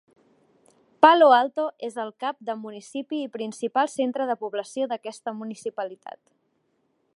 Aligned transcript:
Palo 1.05 1.27
Alto 1.41 1.65
és 1.87 1.97
el 2.05 2.09
cap 2.23 2.39
de 2.47 2.55
municipi 2.63 3.21
i 3.25 3.29
principal 3.37 3.93
centre 3.99 4.27
de 4.33 4.39
població 4.45 4.91
d'aquesta 4.95 5.37
municipalitat. 5.43 6.23